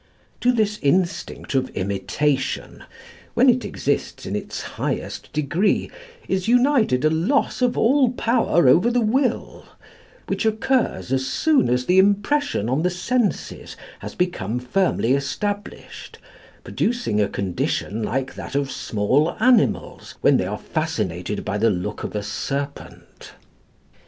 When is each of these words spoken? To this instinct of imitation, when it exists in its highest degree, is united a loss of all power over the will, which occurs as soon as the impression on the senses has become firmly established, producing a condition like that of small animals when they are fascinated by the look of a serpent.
To 0.39 0.51
this 0.51 0.79
instinct 0.81 1.53
of 1.53 1.69
imitation, 1.77 2.85
when 3.35 3.51
it 3.51 3.63
exists 3.63 4.25
in 4.25 4.35
its 4.35 4.61
highest 4.63 5.31
degree, 5.31 5.91
is 6.27 6.47
united 6.47 7.05
a 7.05 7.09
loss 7.11 7.61
of 7.61 7.77
all 7.77 8.09
power 8.09 8.67
over 8.67 8.89
the 8.89 8.99
will, 8.99 9.63
which 10.25 10.43
occurs 10.43 11.13
as 11.13 11.27
soon 11.27 11.69
as 11.69 11.85
the 11.85 11.99
impression 11.99 12.67
on 12.67 12.81
the 12.81 12.89
senses 12.89 13.77
has 13.99 14.15
become 14.15 14.57
firmly 14.57 15.13
established, 15.13 16.17
producing 16.63 17.21
a 17.21 17.29
condition 17.29 18.01
like 18.01 18.33
that 18.33 18.55
of 18.55 18.71
small 18.71 19.35
animals 19.39 20.15
when 20.21 20.37
they 20.37 20.47
are 20.47 20.57
fascinated 20.57 21.45
by 21.45 21.59
the 21.59 21.69
look 21.69 22.03
of 22.03 22.15
a 22.15 22.23
serpent. 22.23 23.33